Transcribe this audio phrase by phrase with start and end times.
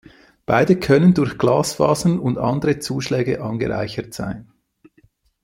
[0.47, 4.51] Beide können durch Glasfasern und andere Zuschläge angereichert sein.